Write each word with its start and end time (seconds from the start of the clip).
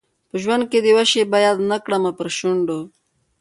په 0.29 0.35
ژوند 0.43 0.63
کي 0.71 0.77
دي 0.83 0.89
یوه 0.93 1.03
شېبه 1.11 1.37
یاد 1.45 1.57
نه 1.71 1.77
کړمه 1.85 2.11
پر 2.17 2.27
شونډو 2.37 2.79